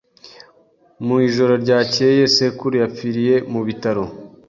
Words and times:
Mu 1.05 1.15
ijoro 1.27 1.53
ryakeye, 1.63 2.23
sekuru 2.35 2.73
yapfiriye 2.83 3.35
mu 3.51 3.61
bitaro. 3.67 4.03